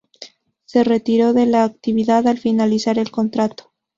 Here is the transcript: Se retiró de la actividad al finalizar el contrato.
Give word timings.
Se 0.65 0.83
retiró 0.83 1.33
de 1.33 1.45
la 1.45 1.63
actividad 1.63 2.27
al 2.27 2.39
finalizar 2.39 2.97
el 2.97 3.11
contrato. 3.11 3.71